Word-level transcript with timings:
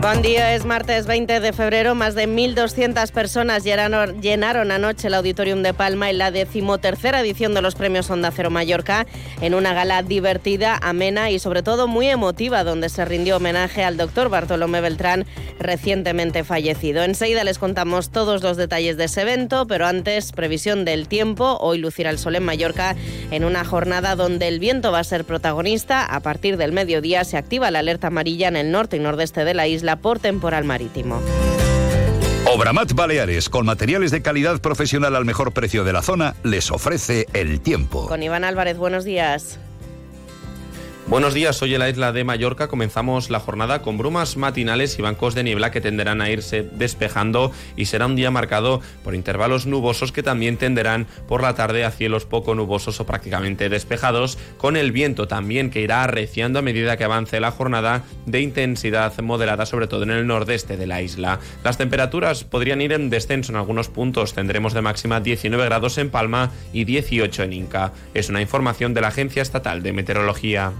Buen 0.00 0.22
día, 0.22 0.54
es 0.54 0.64
martes 0.64 1.06
20 1.06 1.40
de 1.40 1.52
febrero. 1.52 1.96
Más 1.96 2.14
de 2.14 2.28
1.200 2.28 3.10
personas 3.10 3.64
llenaron, 3.64 4.70
anoche 4.70 5.08
el 5.08 5.14
Auditorium 5.14 5.64
de 5.64 5.74
Palma 5.74 6.08
en 6.08 6.18
la 6.18 6.30
decimotercera 6.30 7.20
edición 7.20 7.52
de 7.52 7.62
los 7.62 7.74
premios 7.74 8.08
Onda 8.08 8.30
Cero 8.30 8.48
Mallorca, 8.48 9.08
en 9.40 9.54
una 9.54 9.74
gala 9.74 10.04
divertida, 10.04 10.78
amena 10.80 11.32
y 11.32 11.40
sobre 11.40 11.64
todo 11.64 11.88
muy 11.88 12.06
emotiva, 12.06 12.62
donde 12.62 12.90
se 12.90 13.04
rindió 13.04 13.38
homenaje 13.38 13.82
al 13.82 13.96
doctor 13.96 14.28
Bartolomé 14.28 14.80
Beltrán, 14.80 15.26
recientemente 15.58 16.44
fallecido. 16.44 17.02
Enseguida 17.02 17.42
les 17.42 17.58
contamos 17.58 18.10
todos 18.10 18.44
los 18.44 18.56
detalles 18.56 18.96
de 18.98 19.04
ese 19.04 19.22
evento, 19.22 19.66
pero 19.66 19.84
antes, 19.84 20.30
previsión 20.30 20.84
del 20.84 21.08
tiempo. 21.08 21.58
Hoy 21.60 21.78
lucirá 21.78 22.10
el 22.10 22.20
sol 22.20 22.36
en 22.36 22.44
Mallorca 22.44 22.94
en 23.32 23.44
una 23.44 23.64
jornada 23.64 24.14
donde 24.14 24.46
el 24.46 24.60
viento 24.60 24.92
va 24.92 25.00
a 25.00 25.04
ser 25.04 25.24
protagonista. 25.24 26.04
A 26.04 26.20
partir 26.20 26.56
del 26.56 26.70
mediodía 26.70 27.24
se 27.24 27.36
activa 27.36 27.72
la 27.72 27.80
alerta 27.80 28.06
amarilla 28.06 28.46
en 28.46 28.56
el 28.56 28.70
norte 28.70 28.96
y 28.96 29.00
nordeste 29.00 29.44
de 29.44 29.54
la 29.54 29.66
isla 29.66 29.87
por 29.96 30.18
temporal 30.18 30.64
marítimo. 30.64 31.20
Obramat 32.46 32.92
Baleares, 32.94 33.48
con 33.48 33.66
materiales 33.66 34.10
de 34.10 34.22
calidad 34.22 34.60
profesional 34.60 35.14
al 35.16 35.24
mejor 35.24 35.52
precio 35.52 35.84
de 35.84 35.92
la 35.92 36.00
zona, 36.00 36.34
les 36.44 36.70
ofrece 36.70 37.26
el 37.34 37.60
tiempo. 37.60 38.06
Con 38.06 38.22
Iván 38.22 38.44
Álvarez, 38.44 38.78
buenos 38.78 39.04
días. 39.04 39.58
Buenos 41.08 41.32
días, 41.32 41.62
hoy 41.62 41.72
en 41.72 41.78
la 41.78 41.88
isla 41.88 42.12
de 42.12 42.22
Mallorca 42.22 42.68
comenzamos 42.68 43.30
la 43.30 43.40
jornada 43.40 43.80
con 43.80 43.96
brumas 43.96 44.36
matinales 44.36 44.98
y 44.98 45.02
bancos 45.02 45.34
de 45.34 45.42
niebla 45.42 45.70
que 45.70 45.80
tenderán 45.80 46.20
a 46.20 46.28
irse 46.28 46.68
despejando 46.70 47.50
y 47.76 47.86
será 47.86 48.04
un 48.04 48.14
día 48.14 48.30
marcado 48.30 48.82
por 49.02 49.14
intervalos 49.14 49.64
nubosos 49.64 50.12
que 50.12 50.22
también 50.22 50.58
tenderán 50.58 51.06
por 51.26 51.40
la 51.40 51.54
tarde 51.54 51.86
a 51.86 51.92
cielos 51.92 52.26
poco 52.26 52.54
nubosos 52.54 53.00
o 53.00 53.06
prácticamente 53.06 53.70
despejados, 53.70 54.36
con 54.58 54.76
el 54.76 54.92
viento 54.92 55.26
también 55.26 55.70
que 55.70 55.80
irá 55.80 56.04
arreciando 56.04 56.58
a 56.58 56.62
medida 56.62 56.98
que 56.98 57.04
avance 57.04 57.40
la 57.40 57.52
jornada 57.52 58.04
de 58.26 58.42
intensidad 58.42 59.18
moderada, 59.20 59.64
sobre 59.64 59.86
todo 59.86 60.02
en 60.02 60.10
el 60.10 60.26
nordeste 60.26 60.76
de 60.76 60.86
la 60.86 61.00
isla. 61.00 61.40
Las 61.64 61.78
temperaturas 61.78 62.44
podrían 62.44 62.82
ir 62.82 62.92
en 62.92 63.08
descenso 63.08 63.50
en 63.50 63.56
algunos 63.56 63.88
puntos, 63.88 64.34
tendremos 64.34 64.74
de 64.74 64.82
máxima 64.82 65.20
19 65.20 65.64
grados 65.64 65.96
en 65.96 66.10
Palma 66.10 66.50
y 66.74 66.84
18 66.84 67.44
en 67.44 67.54
Inca. 67.54 67.94
Es 68.12 68.28
una 68.28 68.42
información 68.42 68.92
de 68.92 69.00
la 69.00 69.08
Agencia 69.08 69.40
Estatal 69.40 69.82
de 69.82 69.94
Meteorología. 69.94 70.74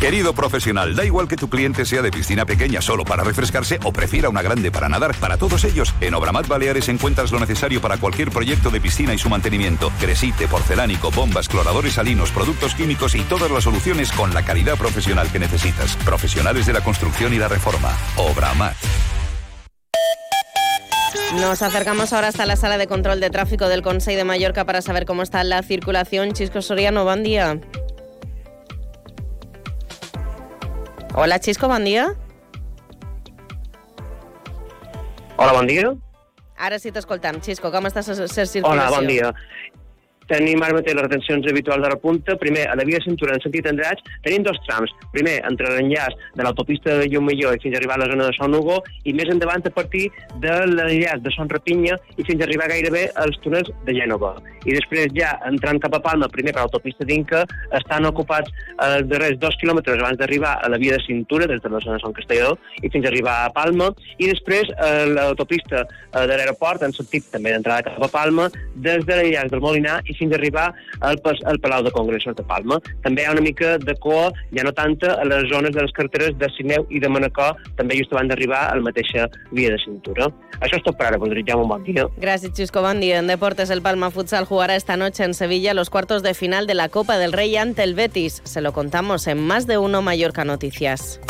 Querido 0.00 0.34
profesional, 0.34 0.94
da 0.94 1.06
igual 1.06 1.26
que 1.26 1.36
tu 1.36 1.48
cliente 1.48 1.86
sea 1.86 2.02
de 2.02 2.10
piscina 2.10 2.44
pequeña 2.44 2.82
solo 2.82 3.04
para 3.04 3.24
refrescarse 3.24 3.80
o 3.82 3.92
prefiera 3.92 4.28
una 4.28 4.42
grande 4.42 4.70
para 4.70 4.90
nadar. 4.90 5.16
Para 5.16 5.38
todos 5.38 5.64
ellos, 5.64 5.94
en 6.02 6.12
Obramat 6.12 6.46
Baleares 6.46 6.90
encuentras 6.90 7.32
lo 7.32 7.40
necesario 7.40 7.80
para 7.80 7.96
cualquier 7.96 8.30
proyecto 8.30 8.68
de 8.68 8.78
piscina 8.78 9.14
y 9.14 9.18
su 9.18 9.30
mantenimiento. 9.30 9.90
Cresite, 9.98 10.48
porcelánico, 10.48 11.10
bombas, 11.10 11.48
cloradores 11.48 11.94
salinos, 11.94 12.30
productos 12.30 12.74
químicos 12.74 13.14
y 13.14 13.22
todas 13.22 13.50
las 13.50 13.64
soluciones 13.64 14.12
con 14.12 14.34
la 14.34 14.44
calidad 14.44 14.76
profesional 14.76 15.32
que 15.32 15.38
necesitas. 15.38 15.96
Profesionales 16.04 16.66
de 16.66 16.74
la 16.74 16.82
construcción 16.82 17.32
y 17.32 17.38
la 17.38 17.48
reforma. 17.48 17.90
Obramat. 18.16 18.76
Nos 21.40 21.62
acercamos 21.62 22.12
ahora 22.12 22.28
hasta 22.28 22.44
la 22.44 22.56
sala 22.56 22.76
de 22.76 22.86
control 22.86 23.18
de 23.18 23.30
tráfico 23.30 23.66
del 23.68 23.80
Consejo 23.80 24.18
de 24.18 24.24
Mallorca 24.24 24.66
para 24.66 24.82
saber 24.82 25.06
cómo 25.06 25.22
está 25.22 25.42
la 25.42 25.62
circulación. 25.62 26.32
Chisco 26.32 26.60
Soriano, 26.60 27.04
buen. 27.04 27.24
Hola, 31.16 31.38
Chisco, 31.40 31.66
bon 31.66 31.82
dia. 31.82 32.14
Hola, 35.38 35.52
bon 35.56 35.66
dia. 35.66 35.94
Ara 36.60 36.76
sí 36.78 36.92
t'escoltam. 36.92 37.38
Xisco, 37.40 37.70
com 37.72 37.88
estàs 37.88 38.10
a 38.12 38.16
ser 38.28 38.44
circulació? 38.44 38.68
Hola, 38.68 38.90
bon 38.92 39.08
dia. 39.08 39.30
Tenim 40.30 40.62
ara 40.62 40.74
mateix 40.78 40.96
les 40.96 41.06
retencions 41.06 41.46
habituals 41.50 41.84
de 41.84 41.90
la 41.92 41.98
punta. 42.02 42.36
Primer, 42.40 42.66
a 42.70 42.74
la 42.78 42.86
via 42.88 42.98
de 42.98 43.06
cintura 43.06 43.36
en 43.36 43.42
sentit 43.44 43.68
Andratx, 43.70 44.02
tenim 44.24 44.42
dos 44.46 44.58
trams. 44.66 44.92
Primer, 45.14 45.38
entre 45.48 45.70
l'enllaç 45.76 46.16
de 46.34 46.46
l'autopista 46.46 46.98
de 47.00 47.06
Llumillor 47.12 47.56
i 47.56 47.62
fins 47.62 47.76
a 47.76 47.80
arribar 47.82 48.00
a 48.00 48.04
la 48.04 48.10
zona 48.12 48.28
de 48.30 48.36
Son 48.38 48.54
Hugo, 48.54 48.80
i 49.04 49.14
més 49.14 49.30
endavant 49.32 49.62
a 49.66 49.74
partir 49.76 50.08
de 50.42 50.58
l'enllaç 50.72 51.22
de 51.22 51.32
Son 51.36 51.50
Rapinya 51.52 51.96
i 52.16 52.26
fins 52.26 52.42
a 52.42 52.48
arribar 52.48 52.70
gairebé 52.72 53.06
als 53.22 53.38
túnels 53.44 53.70
de 53.86 53.96
Gènova. 53.96 54.34
I 54.66 54.74
després, 54.74 55.12
ja 55.14 55.36
entrant 55.46 55.78
cap 55.82 55.94
a 55.94 56.02
Palma, 56.02 56.26
primer 56.32 56.54
per 56.54 56.64
l'autopista 56.64 57.06
d'Inca, 57.06 57.44
estan 57.78 58.08
ocupats 58.08 58.50
els 58.82 59.06
darrers 59.10 59.38
dos 59.38 59.54
quilòmetres 59.60 60.00
abans 60.02 60.18
d'arribar 60.18 60.56
a 60.58 60.70
la 60.72 60.80
via 60.82 60.96
de 60.96 61.04
cintura, 61.04 61.46
des 61.46 61.62
de 61.62 61.70
la 61.70 61.80
zona 61.84 62.00
de 62.00 62.02
Son 62.02 62.16
Castelló, 62.16 62.56
i 62.82 62.90
fins 62.90 63.06
a 63.06 63.12
arribar 63.12 63.36
a 63.44 63.52
Palma, 63.54 63.92
i 64.18 64.26
després 64.32 64.72
a 64.74 64.90
l'autopista 65.12 65.84
eh, 65.86 66.26
de 66.26 66.34
l'aeroport, 66.34 66.82
en 66.82 66.94
sentit 66.96 67.30
també 67.30 67.54
d'entrada 67.54 67.86
cap 67.86 68.08
a 68.08 68.10
Palma, 68.10 68.48
des 68.74 69.06
de 69.06 69.20
l'enllaç 69.20 69.54
del 69.54 69.62
Molinar 69.62 70.00
i 70.02 70.15
fins 70.18 70.32
a 70.32 70.40
arribar 70.40 70.66
al, 71.00 71.20
al 71.46 71.60
Palau 71.60 71.84
de 71.86 71.92
Congressos 71.94 72.36
de 72.36 72.44
Palma. 72.46 72.80
També 73.04 73.22
hi 73.22 73.28
ha 73.28 73.34
una 73.36 73.44
mica 73.44 73.76
de 73.78 73.94
coa, 74.02 74.30
ja 74.56 74.64
no 74.66 74.72
tanta, 74.76 75.14
a 75.20 75.24
les 75.28 75.48
zones 75.52 75.74
de 75.76 75.84
les 75.84 75.94
carreteres 75.96 76.36
de 76.40 76.50
Sineu 76.56 76.86
i 76.90 77.00
de 77.02 77.10
Manacor, 77.12 77.56
també 77.76 77.98
just 78.00 78.12
abans 78.14 78.32
d'arribar 78.32 78.66
a 78.70 78.74
la 78.78 78.84
mateixa 78.88 79.28
via 79.52 79.72
de 79.72 79.80
cintura. 79.84 80.30
Això 80.60 80.78
és 80.78 80.84
tot 80.86 80.96
per 80.96 81.10
ara, 81.10 81.20
voldria 81.20 81.44
ja 81.52 81.58
un 81.60 81.68
bon 81.68 81.84
dia. 81.84 82.06
Gracias, 82.16 82.52
Chisco. 82.52 82.80
Buen 82.80 83.00
día. 83.00 83.18
En 83.18 83.26
deportes, 83.26 83.70
el 83.70 83.82
Palma 83.82 84.10
Futsal 84.10 84.44
jugará 84.44 84.76
esta 84.76 84.96
noche 84.96 85.24
en 85.24 85.34
Sevilla 85.34 85.74
los 85.74 85.90
cuartos 85.90 86.22
de 86.22 86.34
final 86.34 86.66
de 86.66 86.74
la 86.74 86.88
Copa 86.88 87.18
del 87.18 87.32
Rey 87.32 87.56
ante 87.56 87.82
el 87.82 87.94
Betis. 87.94 88.40
Se 88.44 88.60
lo 88.60 88.72
contamos 88.72 89.26
en 89.26 89.46
más 89.46 89.66
de 89.66 89.78
uno 89.78 90.02
Mallorca 90.02 90.44
Noticias. 90.44 91.20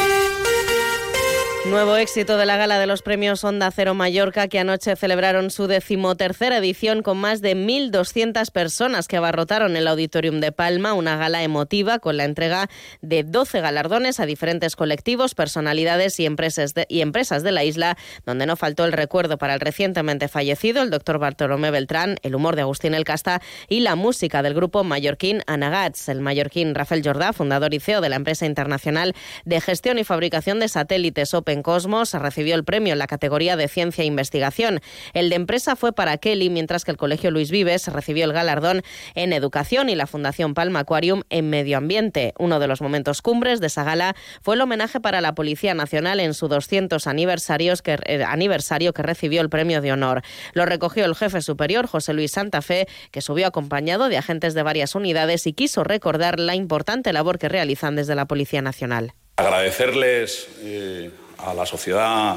Nuevo 1.70 1.96
éxito 1.96 2.36
de 2.36 2.46
la 2.46 2.56
gala 2.56 2.78
de 2.78 2.86
los 2.86 3.02
premios 3.02 3.42
Onda 3.42 3.70
Cero 3.72 3.92
Mallorca 3.92 4.46
que 4.46 4.60
anoche 4.60 4.94
celebraron 4.94 5.50
su 5.50 5.66
decimotercera 5.66 6.58
edición 6.58 7.02
con 7.02 7.18
más 7.18 7.42
de 7.42 7.56
1.200 7.56 8.52
personas 8.52 9.08
que 9.08 9.16
abarrotaron 9.16 9.76
el 9.76 9.88
Auditorium 9.88 10.40
de 10.40 10.52
Palma, 10.52 10.94
una 10.94 11.16
gala 11.16 11.42
emotiva 11.42 11.98
con 11.98 12.16
la 12.16 12.24
entrega 12.24 12.70
de 13.02 13.24
12 13.24 13.60
galardones 13.60 14.20
a 14.20 14.26
diferentes 14.26 14.76
colectivos, 14.76 15.34
personalidades 15.34 16.20
y 16.20 16.24
empresas 16.24 16.72
de, 16.72 16.86
y 16.88 17.00
empresas 17.00 17.42
de 17.42 17.52
la 17.52 17.64
isla, 17.64 17.98
donde 18.24 18.46
no 18.46 18.54
faltó 18.54 18.84
el 18.84 18.92
recuerdo 18.92 19.36
para 19.36 19.54
el 19.54 19.60
recientemente 19.60 20.28
fallecido, 20.28 20.82
el 20.82 20.90
doctor 20.90 21.18
Bartolomé 21.18 21.72
Beltrán, 21.72 22.16
el 22.22 22.36
humor 22.36 22.54
de 22.54 22.62
Agustín 22.62 22.94
El 22.94 23.04
Casta 23.04 23.42
y 23.68 23.80
la 23.80 23.96
música 23.96 24.42
del 24.42 24.54
grupo 24.54 24.84
mallorquín 24.84 25.42
Anagats. 25.48 26.08
El 26.08 26.20
mallorquín 26.20 26.76
Rafael 26.76 27.02
Jordá, 27.04 27.32
fundador 27.32 27.74
y 27.74 27.80
CEO 27.80 28.00
de 28.00 28.08
la 28.08 28.16
empresa 28.16 28.46
internacional 28.46 29.14
de 29.44 29.60
gestión 29.60 29.98
y 29.98 30.04
fabricación 30.04 30.60
de 30.60 30.68
satélites 30.68 31.34
Open 31.34 31.55
Cosmos, 31.62 32.12
recibió 32.14 32.54
el 32.54 32.64
premio 32.64 32.92
en 32.92 32.98
la 32.98 33.06
categoría 33.06 33.56
de 33.56 33.68
ciencia 33.68 34.02
e 34.02 34.06
investigación. 34.06 34.80
El 35.12 35.30
de 35.30 35.36
empresa 35.36 35.76
fue 35.76 35.92
para 35.92 36.18
Kelly, 36.18 36.50
mientras 36.50 36.84
que 36.84 36.90
el 36.90 36.96
Colegio 36.96 37.30
Luis 37.30 37.50
Vives 37.50 37.86
recibió 37.88 38.24
el 38.24 38.32
galardón 38.32 38.82
en 39.14 39.32
educación 39.32 39.88
y 39.88 39.94
la 39.94 40.06
Fundación 40.06 40.54
Palma 40.54 40.80
Aquarium 40.80 41.22
en 41.30 41.50
medio 41.50 41.78
ambiente. 41.78 42.34
Uno 42.38 42.58
de 42.58 42.68
los 42.68 42.80
momentos 42.80 43.22
cumbres 43.22 43.60
de 43.60 43.68
esa 43.68 43.84
gala 43.84 44.16
fue 44.42 44.54
el 44.54 44.60
homenaje 44.60 45.00
para 45.00 45.20
la 45.20 45.34
Policía 45.34 45.74
Nacional 45.74 46.20
en 46.20 46.34
su 46.34 46.48
200 46.48 47.06
aniversarios 47.06 47.82
que, 47.82 47.98
eh, 48.06 48.24
aniversario 48.24 48.92
que 48.92 49.02
recibió 49.02 49.40
el 49.40 49.50
premio 49.50 49.80
de 49.80 49.92
honor. 49.92 50.22
Lo 50.52 50.66
recogió 50.66 51.04
el 51.04 51.14
jefe 51.14 51.40
superior, 51.40 51.86
José 51.86 52.12
Luis 52.12 52.32
Santa 52.32 52.62
Fe, 52.62 52.86
que 53.10 53.20
subió 53.20 53.46
acompañado 53.46 54.08
de 54.08 54.16
agentes 54.18 54.54
de 54.54 54.62
varias 54.62 54.94
unidades 54.94 55.46
y 55.46 55.52
quiso 55.52 55.84
recordar 55.84 56.40
la 56.40 56.54
importante 56.54 57.12
labor 57.12 57.38
que 57.38 57.48
realizan 57.48 57.96
desde 57.96 58.14
la 58.14 58.26
Policía 58.26 58.62
Nacional. 58.62 59.14
Agradecerles 59.36 60.48
eh, 60.60 61.10
a 61.38 61.54
la 61.54 61.66
sociedad 61.66 62.36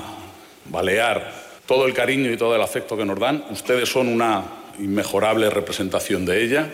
balear 0.65 1.31
todo 1.65 1.85
el 1.85 1.93
cariño 1.93 2.31
y 2.31 2.37
todo 2.37 2.55
el 2.55 2.61
afecto 2.61 2.97
que 2.97 3.05
nos 3.05 3.19
dan. 3.19 3.43
Ustedes 3.51 3.89
son 3.89 4.07
una 4.07 4.43
inmejorable 4.79 5.49
representación 5.49 6.25
de 6.25 6.43
ella. 6.43 6.69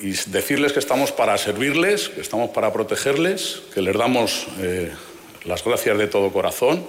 Y 0.00 0.12
decirles 0.30 0.72
que 0.72 0.78
estamos 0.78 1.10
para 1.10 1.36
servirles, 1.38 2.08
que 2.08 2.20
estamos 2.20 2.50
para 2.50 2.72
protegerles, 2.72 3.62
que 3.74 3.82
les 3.82 3.96
damos 3.96 4.46
eh, 4.60 4.92
las 5.44 5.64
gracias 5.64 5.98
de 5.98 6.06
todo 6.06 6.32
corazón 6.32 6.84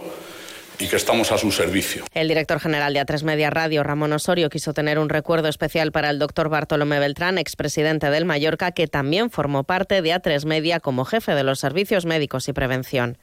y 0.77 0.87
que 0.87 0.95
estamos 0.95 1.31
a 1.31 1.37
su 1.37 1.51
servicio. 1.51 2.05
El 2.13 2.27
director 2.27 2.59
general 2.59 2.93
de 2.93 3.01
A3 3.01 3.23
Media 3.23 3.49
Radio, 3.49 3.83
Ramón 3.83 4.13
Osorio, 4.13 4.49
quiso 4.49 4.73
tener 4.73 4.99
un 4.99 5.09
recuerdo 5.09 5.49
especial 5.49 5.91
para 5.91 6.09
el 6.09 6.19
doctor 6.19 6.49
Bartolomé 6.49 6.99
Beltrán, 6.99 7.37
expresidente 7.37 8.09
del 8.11 8.25
Mallorca, 8.25 8.71
que 8.71 8.87
también 8.87 9.31
formó 9.31 9.63
parte 9.63 10.01
de 10.01 10.13
A3 10.13 10.45
Media 10.45 10.79
como 10.79 11.03
jefe 11.03 11.33
de 11.33 11.43
los 11.43 11.59
servicios 11.59 12.05
médicos 12.05 12.47
y 12.47 12.53
prevención. 12.53 13.17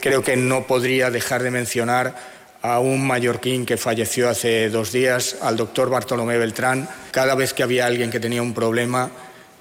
Creo 0.00 0.22
que 0.22 0.36
no 0.36 0.66
podría 0.66 1.10
dejar 1.10 1.42
de 1.42 1.50
mencionar 1.50 2.16
a 2.62 2.80
un 2.80 3.06
mallorquín 3.06 3.66
que 3.66 3.76
falleció 3.76 4.30
hace 4.30 4.70
dos 4.70 4.92
días, 4.92 5.36
al 5.42 5.56
doctor 5.56 5.90
Bartolomé 5.90 6.38
Beltrán. 6.38 6.88
Cada 7.10 7.34
vez 7.34 7.52
que 7.52 7.62
había 7.62 7.86
alguien 7.86 8.10
que 8.10 8.20
tenía 8.20 8.40
un 8.40 8.54
problema, 8.54 9.10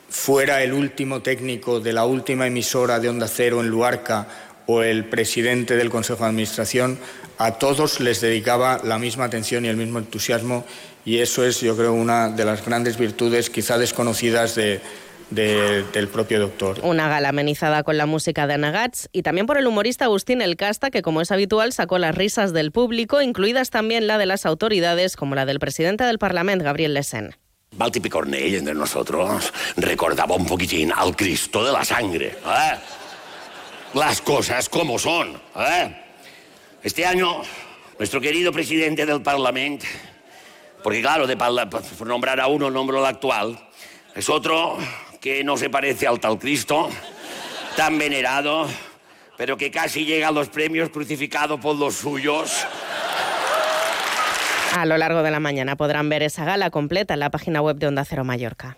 fuera 0.09 0.63
el 0.63 0.73
último 0.73 1.21
técnico 1.21 1.81
de 1.81 1.93
la 1.93 2.05
última 2.05 2.47
emisora 2.47 2.99
de 2.99 3.09
Onda 3.09 3.27
Cero 3.27 3.59
en 3.59 3.67
Luarca 3.67 4.27
o 4.65 4.81
el 4.81 5.05
presidente 5.05 5.75
del 5.75 5.89
Consejo 5.89 6.23
de 6.23 6.29
Administración, 6.29 6.99
a 7.37 7.53
todos 7.53 7.99
les 7.99 8.21
dedicaba 8.21 8.79
la 8.83 8.97
misma 8.97 9.25
atención 9.25 9.65
y 9.65 9.67
el 9.67 9.77
mismo 9.77 9.99
entusiasmo 9.99 10.65
y 11.05 11.19
eso 11.19 11.45
es, 11.45 11.59
yo 11.59 11.75
creo, 11.75 11.93
una 11.93 12.29
de 12.29 12.45
las 12.45 12.63
grandes 12.63 12.97
virtudes 12.97 13.49
quizá 13.49 13.77
desconocidas 13.77 14.55
de, 14.55 14.81
de, 15.29 15.83
del 15.93 16.07
propio 16.07 16.39
doctor. 16.39 16.79
Una 16.83 17.07
gala 17.07 17.29
amenizada 17.29 17.83
con 17.83 17.97
la 17.97 18.05
música 18.05 18.47
de 18.47 18.55
Anagats 18.55 19.09
y 19.11 19.21
también 19.21 19.47
por 19.47 19.57
el 19.57 19.67
humorista 19.67 20.05
Agustín 20.05 20.41
El 20.41 20.55
Casta, 20.55 20.89
que 20.91 21.01
como 21.01 21.21
es 21.21 21.31
habitual 21.31 21.73
sacó 21.73 21.97
las 21.97 22.15
risas 22.15 22.53
del 22.53 22.71
público, 22.71 23.21
incluidas 23.21 23.69
también 23.69 24.07
la 24.07 24.17
de 24.17 24.25
las 24.25 24.45
autoridades, 24.45 25.15
como 25.15 25.35
la 25.35 25.45
del 25.45 25.59
presidente 25.59 26.03
del 26.03 26.19
Parlamento, 26.19 26.65
Gabriel 26.65 26.93
Lesen. 26.93 27.35
Balti 27.71 27.99
Picornell, 27.99 28.55
entre 28.55 28.73
nosotros, 28.73 29.53
recordaba 29.77 30.35
un 30.35 30.45
poquitín 30.45 30.91
al 30.91 31.15
Cristo 31.15 31.63
de 31.63 31.71
la 31.71 31.85
sangre. 31.85 32.27
¿eh? 32.27 32.77
Las 33.93 34.21
cosas 34.21 34.67
como 34.69 34.97
son. 34.97 35.39
¿eh? 35.55 35.95
Este 36.81 37.05
año, 37.05 37.41
nuestro 37.99 38.19
querido 38.19 38.51
presidente 38.51 39.05
del 39.05 39.21
Parlamento, 39.21 39.85
porque 40.83 41.01
claro, 41.01 41.27
de 41.27 41.37
por 41.37 42.07
nombrar 42.07 42.39
a 42.39 42.47
uno, 42.47 42.71
nombro 42.71 42.99
al 42.99 43.05
actual, 43.05 43.59
es 44.15 44.27
otro 44.29 44.77
que 45.21 45.43
no 45.43 45.57
se 45.57 45.69
parece 45.69 46.07
al 46.07 46.19
tal 46.19 46.39
Cristo, 46.39 46.89
tan 47.75 47.97
venerado, 47.97 48.67
pero 49.37 49.57
que 49.57 49.71
casi 49.71 50.05
llega 50.05 50.29
a 50.29 50.31
los 50.31 50.49
premios 50.49 50.89
crucificado 50.89 51.59
por 51.59 51.75
los 51.75 51.95
suyos. 51.95 52.65
A 54.75 54.85
lo 54.85 54.97
largo 54.97 55.23
de 55.23 55.31
la 55.31 55.39
mañana 55.39 55.75
podrán 55.75 56.09
ver 56.09 56.23
esa 56.23 56.45
gala 56.45 56.69
completa 56.69 57.13
en 57.13 57.19
la 57.19 57.31
página 57.31 57.61
web 57.61 57.77
de 57.77 57.87
Onda 57.87 58.05
Cero 58.05 58.23
Mallorca. 58.23 58.77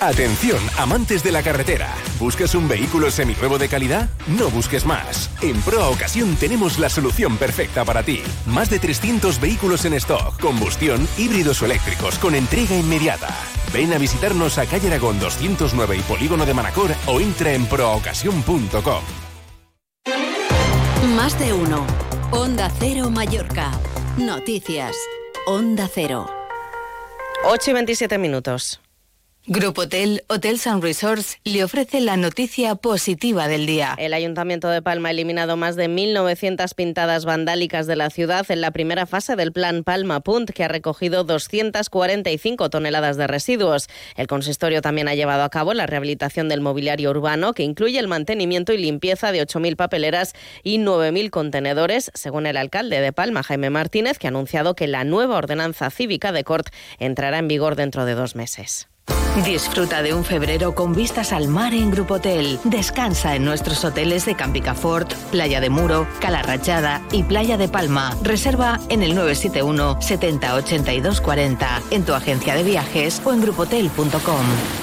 Atención, 0.00 0.58
amantes 0.78 1.22
de 1.22 1.30
la 1.30 1.42
carretera. 1.42 1.94
¿Buscas 2.18 2.54
un 2.54 2.66
vehículo 2.66 3.10
seminuevo 3.10 3.58
de 3.58 3.68
calidad? 3.68 4.08
No 4.28 4.48
busques 4.48 4.86
más. 4.86 5.28
En 5.42 5.60
Proa 5.60 5.90
Ocasión 5.90 6.36
tenemos 6.36 6.78
la 6.78 6.88
solución 6.88 7.36
perfecta 7.36 7.84
para 7.84 8.02
ti. 8.02 8.22
Más 8.46 8.70
de 8.70 8.78
300 8.78 9.38
vehículos 9.38 9.84
en 9.84 9.92
stock, 9.92 10.40
combustión, 10.40 11.06
híbridos 11.18 11.60
o 11.60 11.66
eléctricos, 11.66 12.18
con 12.18 12.34
entrega 12.34 12.78
inmediata. 12.78 13.28
Ven 13.74 13.92
a 13.92 13.98
visitarnos 13.98 14.56
a 14.56 14.64
calle 14.64 14.88
Aragón 14.88 15.20
209 15.20 15.98
y 15.98 16.00
Polígono 16.00 16.46
de 16.46 16.54
Manacor 16.54 16.92
o 17.06 17.20
entra 17.20 17.52
en 17.52 17.66
proocasión.com. 17.66 19.02
Más 21.14 21.38
de 21.38 21.52
uno. 21.52 21.86
Onda 22.30 22.70
Cero 22.78 23.10
Mallorca. 23.10 23.70
Noticias. 24.16 24.96
Onda 25.46 25.90
Cero. 25.92 26.26
8 27.44 27.70
y 27.70 27.74
27 27.74 28.16
minutos. 28.16 28.80
Grupo 29.46 29.80
Hotel, 29.80 30.22
Hotels 30.28 30.66
and 30.66 30.82
Resorts 30.82 31.38
le 31.44 31.64
ofrece 31.64 32.02
la 32.02 32.18
noticia 32.18 32.74
positiva 32.74 33.48
del 33.48 33.64
día. 33.64 33.94
El 33.96 34.12
Ayuntamiento 34.12 34.68
de 34.68 34.82
Palma 34.82 35.08
ha 35.08 35.12
eliminado 35.12 35.56
más 35.56 35.76
de 35.76 35.88
1.900 35.88 36.74
pintadas 36.74 37.24
vandálicas 37.24 37.86
de 37.86 37.96
la 37.96 38.10
ciudad 38.10 38.44
en 38.50 38.60
la 38.60 38.70
primera 38.70 39.06
fase 39.06 39.36
del 39.36 39.50
plan 39.50 39.82
Palma 39.82 40.20
Punt, 40.20 40.50
que 40.50 40.62
ha 40.62 40.68
recogido 40.68 41.24
245 41.24 42.68
toneladas 42.68 43.16
de 43.16 43.26
residuos. 43.26 43.88
El 44.14 44.26
consistorio 44.26 44.82
también 44.82 45.08
ha 45.08 45.14
llevado 45.14 45.42
a 45.42 45.48
cabo 45.48 45.72
la 45.72 45.86
rehabilitación 45.86 46.50
del 46.50 46.60
mobiliario 46.60 47.08
urbano, 47.08 47.54
que 47.54 47.62
incluye 47.62 47.98
el 47.98 48.08
mantenimiento 48.08 48.74
y 48.74 48.78
limpieza 48.78 49.32
de 49.32 49.40
8.000 49.40 49.74
papeleras 49.74 50.34
y 50.62 50.78
9.000 50.78 51.30
contenedores, 51.30 52.12
según 52.12 52.46
el 52.46 52.58
alcalde 52.58 53.00
de 53.00 53.14
Palma, 53.14 53.42
Jaime 53.42 53.70
Martínez, 53.70 54.18
que 54.18 54.26
ha 54.26 54.30
anunciado 54.30 54.74
que 54.74 54.86
la 54.86 55.04
nueva 55.04 55.38
ordenanza 55.38 55.88
cívica 55.88 56.30
de 56.30 56.44
Cort 56.44 56.68
entrará 56.98 57.38
en 57.38 57.48
vigor 57.48 57.74
dentro 57.74 58.04
de 58.04 58.14
dos 58.14 58.36
meses. 58.36 58.89
Disfruta 59.36 60.02
de 60.02 60.12
un 60.12 60.24
febrero 60.24 60.74
con 60.74 60.92
vistas 60.92 61.32
al 61.32 61.48
mar 61.48 61.72
en 61.72 61.90
Grupo 61.90 62.14
Hotel. 62.14 62.58
Descansa 62.64 63.36
en 63.36 63.44
nuestros 63.44 63.84
hoteles 63.84 64.26
de 64.26 64.34
Campicafort, 64.34 65.14
Playa 65.30 65.60
de 65.60 65.70
Muro, 65.70 66.06
Calarrachada 66.20 67.00
y 67.12 67.22
Playa 67.22 67.56
de 67.56 67.68
Palma. 67.68 68.16
Reserva 68.22 68.80
en 68.88 69.02
el 69.02 69.14
971 69.14 70.02
70 70.02 70.54
82 70.56 71.20
40 71.20 71.82
en 71.90 72.04
tu 72.04 72.12
agencia 72.12 72.54
de 72.54 72.64
viajes 72.64 73.22
o 73.24 73.32
en 73.32 73.40
grupotel.com. 73.40 74.79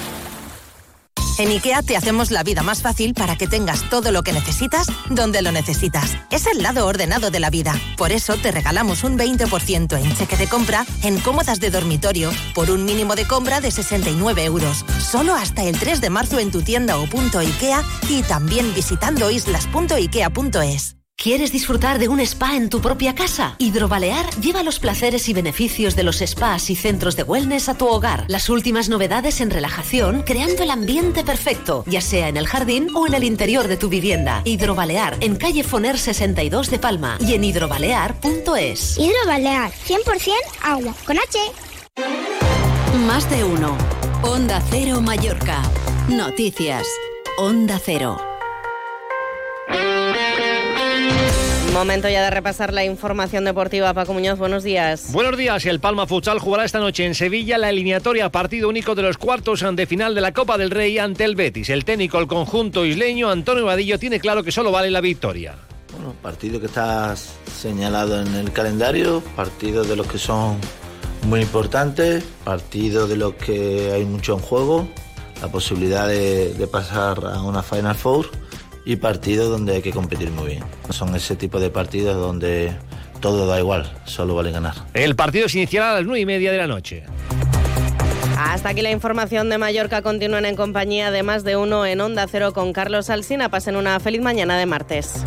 En 1.38 1.50
IKEA 1.50 1.84
te 1.84 1.96
hacemos 1.96 2.32
la 2.32 2.44
vida 2.44 2.64
más 2.64 2.82
fácil 2.82 3.14
para 3.14 3.36
que 3.36 3.48
tengas 3.48 3.88
todo 3.90 4.12
lo 4.12 4.24
que 4.24 4.34
necesitas 4.34 4.88
donde 5.10 5.44
lo 5.44 5.52
necesitas. 5.52 6.18
Es 6.32 6.48
el 6.48 6.64
lado 6.64 6.88
ordenado 6.88 7.30
de 7.30 7.40
la 7.40 7.52
vida. 7.52 7.80
Por 7.96 8.12
eso 8.12 8.36
te 8.38 8.52
regalamos 8.52 9.04
un 9.04 9.20
20% 9.20 10.02
en 10.02 10.16
cheque 10.16 10.36
de 10.36 10.48
compra 10.48 10.86
en 11.04 11.20
cómodas 11.20 11.60
de 11.60 11.70
dormitorio 11.70 12.32
por 12.56 12.72
un 12.72 12.86
mínimo 12.86 13.16
de 13.16 13.28
compra 13.28 13.62
de 13.62 13.70
69 13.70 14.46
euros. 14.46 14.84
Solo 15.00 15.36
hasta 15.36 15.64
el 15.64 15.78
3 15.78 16.02
de 16.02 16.10
marzo 16.10 16.40
en 16.40 16.50
tu 16.50 16.64
tienda 16.64 16.98
o 16.98 17.06
punto 17.06 17.40
IKEA 17.40 17.84
y 18.10 18.24
también 18.24 18.74
visitando 18.74 19.30
islas.ikea.es. 19.30 20.97
¿Quieres 21.20 21.52
disfrutar 21.52 21.98
de 21.98 22.10
un 22.10 22.20
spa 22.20 22.56
en 22.56 22.70
tu 22.70 22.80
propia 22.80 23.16
casa? 23.16 23.56
Hidrobalear 23.58 24.30
lleva 24.40 24.62
los 24.62 24.78
placeres 24.78 25.28
y 25.30 25.34
beneficios 25.34 25.96
de 25.96 26.04
los 26.04 26.20
spas 26.20 26.70
y 26.70 26.76
centros 26.76 27.16
de 27.16 27.24
wellness 27.24 27.70
a 27.70 27.74
tu 27.74 27.88
hogar. 27.88 28.26
Las 28.28 28.52
últimas 28.52 28.88
novedades 28.88 29.42
en 29.42 29.50
relajación, 29.50 30.22
creando 30.22 30.62
el 30.62 30.70
ambiente 30.70 31.24
perfecto, 31.24 31.84
ya 31.88 32.02
sea 32.02 32.28
en 32.30 32.38
el 32.38 32.46
jardín 32.46 32.90
o 32.96 33.08
en 33.08 33.16
el 33.16 33.24
interior 33.24 33.68
de 33.68 33.78
tu 33.78 33.90
vivienda. 33.90 34.44
Hidrobalear 34.46 35.18
en 35.20 35.38
calle 35.38 35.64
Foner 35.64 35.98
62 35.98 36.70
de 36.70 36.78
Palma 36.78 37.18
y 37.20 37.34
en 37.34 37.44
hidrobalear.es. 37.46 39.00
Hidrobalear, 39.00 39.72
100% 39.72 40.34
agua, 40.62 40.94
con 41.04 41.18
H. 41.18 41.40
Más 43.08 43.28
de 43.32 43.44
uno. 43.44 43.76
Onda 44.22 44.62
Cero 44.70 45.02
Mallorca. 45.02 45.64
Noticias. 46.10 46.86
Onda 47.40 47.82
Cero. 47.84 48.27
Momento 51.78 52.10
ya 52.10 52.24
de 52.24 52.32
repasar 52.32 52.74
la 52.74 52.84
información 52.84 53.46
deportiva. 53.46 53.94
Paco 53.94 54.12
Muñoz, 54.12 54.40
buenos 54.40 54.64
días. 54.64 55.12
Buenos 55.12 55.38
días. 55.38 55.64
El 55.68 55.80
Palma 55.80 56.08
Futsal 56.08 56.40
jugará 56.40 56.66
esta 56.66 56.80
noche 56.80 57.06
en 57.06 57.14
Sevilla 57.14 57.60
la 57.60 57.70
eliminatoria 57.70 58.32
partido 58.32 58.68
único 58.68 58.96
de 58.96 59.04
los 59.04 59.20
cuartos 59.20 59.64
de 59.76 59.86
final 59.86 60.16
de 60.16 60.22
la 60.22 60.34
Copa 60.34 60.58
del 60.58 60.72
Rey 60.72 60.98
ante 60.98 61.24
el 61.24 61.36
Betis. 61.36 61.70
El 61.70 61.86
técnico, 61.86 62.18
el 62.18 62.26
conjunto 62.26 62.84
isleño, 62.84 63.30
Antonio 63.30 63.66
Vadillo, 63.66 64.00
tiene 64.00 64.20
claro 64.20 64.42
que 64.44 64.52
solo 64.52 64.72
vale 64.72 64.90
la 64.90 65.02
victoria. 65.02 65.54
Bueno, 65.92 66.16
partido 66.20 66.60
que 66.60 66.66
está 66.66 67.16
señalado 67.16 68.22
en 68.24 68.34
el 68.34 68.52
calendario, 68.52 69.22
partido 69.36 69.84
de 69.84 69.96
los 69.96 70.08
que 70.08 70.18
son 70.18 70.58
muy 71.28 71.42
importantes, 71.42 72.24
partido 72.44 73.08
de 73.08 73.18
los 73.18 73.36
que 73.36 73.92
hay 73.94 74.04
mucho 74.04 74.34
en 74.34 74.40
juego, 74.40 74.88
la 75.44 75.50
posibilidad 75.50 76.08
de, 76.08 76.56
de 76.56 76.66
pasar 76.66 77.24
a 77.24 77.44
una 77.44 77.62
Final 77.62 77.94
Four 77.94 78.47
y 78.88 78.96
partidos 78.96 79.50
donde 79.50 79.76
hay 79.76 79.82
que 79.82 79.92
competir 79.92 80.32
muy 80.32 80.48
bien. 80.48 80.64
Son 80.92 81.14
ese 81.14 81.36
tipo 81.36 81.60
de 81.60 81.70
partidos 81.70 82.16
donde 82.16 82.74
todo 83.20 83.46
da 83.46 83.60
igual, 83.60 83.92
solo 84.06 84.34
vale 84.34 84.52
ganar. 84.52 84.76
El 84.94 85.14
partido 85.18 85.50
se 85.50 85.58
iniciará 85.58 85.92
a 85.92 85.96
las 85.96 86.06
nueve 86.06 86.22
y 86.22 86.26
media 86.26 86.54
de 86.54 86.58
la 86.58 86.68
noche. 86.68 87.04
Hasta 88.38 88.70
aquí 88.70 88.82
la 88.82 88.92
información 88.92 89.50
de 89.50 89.58
Mallorca. 89.58 90.02
Continúan 90.02 90.46
en 90.46 90.56
compañía 90.56 91.12
de 91.12 91.22
más 91.22 91.44
de 91.44 91.58
uno 91.58 91.86
en 91.86 92.00
Onda 92.00 92.28
Cero 92.32 92.54
con 92.54 92.72
Carlos 92.72 93.10
Alsina. 93.10 93.50
Pasen 93.50 93.76
una 93.76 94.00
feliz 94.00 94.22
mañana 94.22 94.58
de 94.58 94.66
martes. 94.66 95.26